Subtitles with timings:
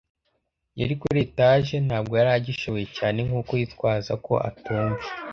[0.79, 5.05] yari kuri etage, ntabwo yari agishoboye cyane nkuko yitwaza ko atumva